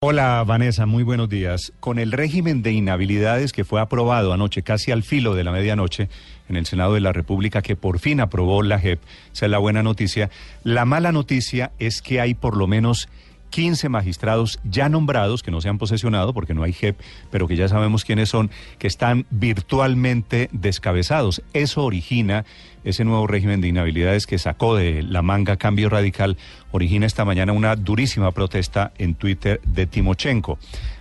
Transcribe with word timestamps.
Hola 0.00 0.44
Vanessa, 0.46 0.86
muy 0.86 1.02
buenos 1.02 1.28
días. 1.28 1.72
Con 1.80 1.98
el 1.98 2.12
régimen 2.12 2.62
de 2.62 2.70
inhabilidades 2.70 3.50
que 3.50 3.64
fue 3.64 3.80
aprobado 3.80 4.32
anoche, 4.32 4.62
casi 4.62 4.92
al 4.92 5.02
filo 5.02 5.34
de 5.34 5.42
la 5.42 5.50
medianoche, 5.50 6.08
en 6.48 6.54
el 6.54 6.66
Senado 6.66 6.94
de 6.94 7.00
la 7.00 7.12
República, 7.12 7.62
que 7.62 7.74
por 7.74 7.98
fin 7.98 8.20
aprobó 8.20 8.62
la 8.62 8.78
JEP, 8.78 9.00
esa 9.32 9.46
es 9.46 9.50
la 9.50 9.58
buena 9.58 9.82
noticia. 9.82 10.30
La 10.62 10.84
mala 10.84 11.10
noticia 11.10 11.72
es 11.80 12.00
que 12.00 12.20
hay 12.20 12.34
por 12.34 12.56
lo 12.56 12.68
menos 12.68 13.08
15 13.50 13.88
magistrados 13.88 14.60
ya 14.64 14.88
nombrados, 14.88 15.42
que 15.42 15.50
no 15.50 15.60
se 15.60 15.68
han 15.68 15.78
posesionado 15.78 16.32
porque 16.32 16.54
no 16.54 16.62
hay 16.62 16.72
JEP, 16.72 16.98
pero 17.30 17.48
que 17.48 17.56
ya 17.56 17.68
sabemos 17.68 18.04
quiénes 18.04 18.28
son, 18.28 18.50
que 18.78 18.86
están 18.86 19.26
virtualmente 19.30 20.48
descabezados. 20.52 21.42
Eso 21.52 21.84
origina 21.84 22.44
ese 22.84 23.04
nuevo 23.04 23.26
régimen 23.26 23.60
de 23.60 23.68
inhabilidades 23.68 24.26
que 24.26 24.38
sacó 24.38 24.76
de 24.76 25.02
la 25.02 25.22
manga 25.22 25.56
Cambio 25.56 25.88
Radical, 25.88 26.36
origina 26.70 27.06
esta 27.06 27.24
mañana 27.24 27.52
una 27.52 27.76
durísima 27.76 28.30
protesta 28.32 28.92
en 28.98 29.14
Twitter 29.14 29.60
de 29.64 29.86
Timochenko. 29.86 30.58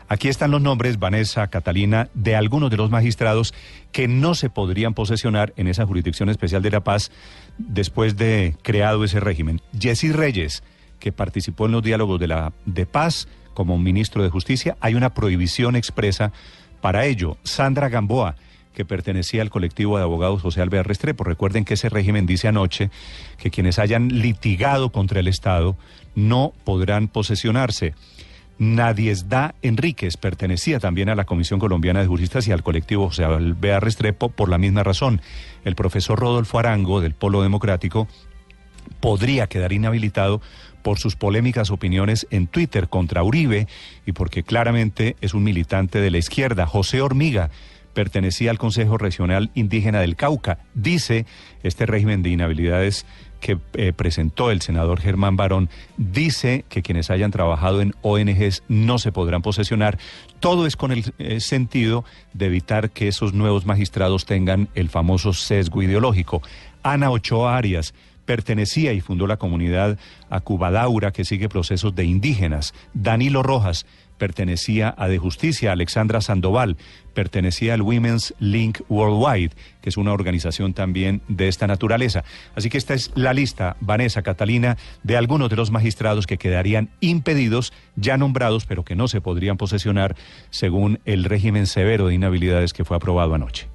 Aquí 0.10 0.30
están 0.30 0.52
los 0.52 0.62
nombres, 0.62 1.00
Vanessa, 1.00 1.48
Catalina, 1.48 2.10
de 2.14 2.36
algunos 2.36 2.72
de 2.72 2.78
los 2.78 2.90
magistrados 2.90 3.54
que 3.92 4.08
no 4.08 4.36
se 4.36 4.50
podrían 4.50 4.94
posesionar 4.94 5.54
en 5.58 5.68
esa 5.68 5.86
jurisdicción 5.86 6.30
especial 6.30 6.62
de 6.62 6.72
La 6.72 6.82
Paz 6.82 7.12
después 7.58 8.16
de 8.16 8.56
creado 8.62 9.04
ese 9.04 9.20
régimen. 9.20 9.62
Jessy 9.78 10.14
Reyes, 10.14 10.64
que 11.00 11.12
participó 11.12 11.66
en 11.66 11.74
los 11.74 11.84
diálogos 11.84 12.20
de 12.20 12.28
la 12.28 12.54
de 12.66 12.86
paz 12.86 13.28
como 13.54 13.78
ministro 13.78 14.24
de 14.24 14.30
Justicia, 14.30 14.78
hay 14.82 14.96
una 14.96 15.14
prohibición 15.14 15.76
expresa 15.76 16.32
para 16.82 17.06
ello. 17.06 17.38
Sandra 17.44 17.90
Gamboa, 17.90 18.36
que 18.74 18.86
pertenecía 18.86 19.42
al 19.42 19.50
colectivo 19.50 19.98
de 19.98 20.04
abogados 20.04 20.44
José 20.44 20.62
Alvear 20.62 20.88
Restrepo. 20.88 21.24
Recuerden 21.24 21.66
que 21.66 21.74
ese 21.74 21.90
régimen 21.90 22.28
dice 22.28 22.48
anoche 22.48 22.92
que 23.40 23.50
quienes 23.50 23.80
hayan 23.80 24.10
litigado 24.22 24.92
contra 24.92 25.20
el 25.20 25.28
Estado 25.28 25.76
no 26.14 26.54
podrán 26.64 27.08
posesionarse. 27.08 27.96
Nadiesda 28.60 29.56
Enríquez 29.64 30.18
pertenecía 30.18 30.80
también 30.80 31.10
a 31.10 31.16
la 31.16 31.26
Comisión 31.26 31.60
Colombiana 31.60 32.02
de 32.02 32.08
Juristas 32.08 32.48
y 32.48 32.52
al 32.52 32.64
colectivo 32.64 33.08
José 33.08 33.24
Alvear 33.24 33.84
Restrepo 33.84 34.30
por 34.30 34.50
la 34.50 34.60
misma 34.60 34.84
razón. 34.84 35.22
El 35.66 35.74
profesor 35.76 36.20
Rodolfo 36.20 36.60
Arango 36.60 37.02
del 37.02 37.16
Polo 37.16 37.42
Democrático 37.42 38.08
podría 39.00 39.48
quedar 39.48 39.74
inhabilitado 39.74 40.42
por 40.82 41.00
sus 41.00 41.16
polémicas 41.16 41.70
opiniones 41.70 42.28
en 42.30 42.48
Twitter 42.48 42.88
contra 42.88 43.24
Uribe 43.24 43.68
y 44.06 44.14
porque 44.14 44.44
claramente 44.44 45.16
es 45.22 45.34
un 45.34 45.44
militante 45.44 46.00
de 46.00 46.12
la 46.12 46.18
izquierda. 46.18 46.66
José 46.66 47.02
Hormiga 47.02 47.50
pertenecía 47.94 48.52
al 48.52 48.60
Consejo 48.60 49.00
Regional 49.00 49.50
Indígena 49.56 50.00
del 50.00 50.16
Cauca. 50.16 50.60
Dice 50.76 51.26
este 51.64 51.88
régimen 51.88 52.22
de 52.22 52.30
inhabilidades 52.30 53.08
que 53.40 53.58
eh, 53.74 53.92
presentó 53.92 54.52
el 54.52 54.62
senador 54.62 55.02
Germán 55.02 55.36
Barón, 55.36 55.70
dice 55.98 56.64
que 56.70 56.84
quienes 56.84 57.10
hayan 57.10 57.32
trabajado 57.32 57.82
en 57.82 57.96
ONGs 58.04 58.64
no 58.68 59.00
se 59.00 59.12
podrán 59.12 59.42
posesionar. 59.42 59.98
Todo 60.40 60.68
es 60.68 60.76
con 60.76 60.92
el 60.92 61.12
eh, 61.18 61.40
sentido 61.40 62.06
de 62.34 62.46
evitar 62.46 62.92
que 62.92 63.08
esos 63.08 63.34
nuevos 63.34 63.66
magistrados 63.66 64.26
tengan 64.26 64.70
el 64.76 64.90
famoso 64.90 65.34
sesgo 65.34 65.82
ideológico. 65.82 66.42
Ana 66.84 67.10
Ochoa 67.10 67.58
Arias 67.58 67.96
pertenecía 68.28 68.94
y 68.94 69.02
fundó 69.02 69.26
la 69.26 69.38
comunidad 69.38 69.98
Acubadaura 70.30 71.12
que 71.12 71.26
sigue 71.26 71.50
procesos 71.50 71.96
de 71.96 72.04
indígenas. 72.04 72.76
Danilo 72.94 73.42
Rojas 73.42 73.88
pertenecía 74.18 74.94
a 74.98 75.08
De 75.08 75.18
Justicia, 75.18 75.72
Alexandra 75.72 76.22
Sandoval 76.22 76.78
pertenecía 77.14 77.74
al 77.74 77.82
Women's 77.82 78.36
Link 78.40 78.82
Worldwide, 78.90 79.52
que 79.82 79.90
es 79.90 79.98
una 79.98 80.14
organización 80.14 80.74
también 80.74 81.22
de 81.28 81.48
esta 81.48 81.66
naturaleza. 81.66 82.24
Así 82.56 82.70
que 82.70 82.78
esta 82.78 82.94
es 82.94 83.12
la 83.16 83.34
lista, 83.34 83.78
Vanessa, 83.80 84.22
Catalina, 84.22 84.78
de 85.04 85.18
algunos 85.18 85.50
de 85.50 85.56
los 85.56 85.72
magistrados 85.72 86.28
que 86.28 86.38
quedarían 86.38 86.90
impedidos, 87.00 87.74
ya 87.96 88.18
nombrados, 88.18 88.66
pero 88.66 88.84
que 88.84 88.96
no 88.96 89.08
se 89.08 89.22
podrían 89.22 89.58
posesionar 89.58 90.16
según 90.50 91.00
el 91.06 91.24
régimen 91.24 91.66
severo 91.66 92.08
de 92.08 92.16
inhabilidades 92.16 92.74
que 92.74 92.86
fue 92.86 92.98
aprobado 92.98 93.34
anoche. 93.34 93.68